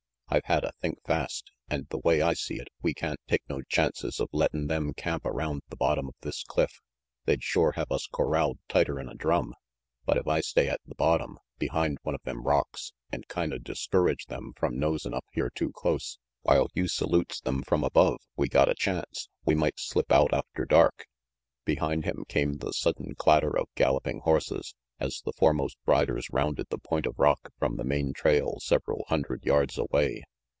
[0.33, 4.17] I've hadda think fast, and the way I see it, we can't take no chances
[4.21, 6.79] of lettin' them 362 RANGY PETE cnr\T camp around the bottom of this cliff.
[7.25, 9.53] They'd shore have us corralled tighter'n a drum.
[10.05, 14.27] But if I stay at the bottom, behind one of them rocks, and kinda discourage
[14.27, 18.69] them from nosin' up here too close, while you salutes them from above, we got
[18.69, 19.27] a chance.
[19.45, 21.07] We might slip out after dark
[21.65, 26.77] Behind him came the sudden clatter of galloping horses, as the foremost riders rounded the
[26.77, 30.23] point of rock from the main trail several hundred yards away.